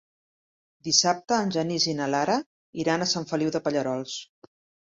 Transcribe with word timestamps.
Dissabte 0.87 1.37
en 1.41 1.53
Genís 1.57 1.85
i 1.93 1.95
na 2.01 2.07
Lara 2.13 2.39
iran 2.85 3.07
a 3.07 3.09
Sant 3.15 3.31
Feliu 3.33 3.55
de 3.57 3.63
Pallerols. 3.69 4.21